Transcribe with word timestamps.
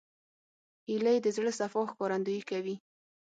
هیلۍ 0.87 1.17
د 1.21 1.27
زړه 1.35 1.51
صفا 1.59 1.81
ښکارندویي 1.91 2.41
کوي 2.49 2.75